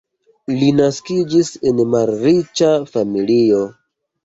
Li 0.53 0.69
naskiĝis 0.79 1.51
en 1.73 1.83
malriĉa 1.97 2.73
familio. 2.97 3.63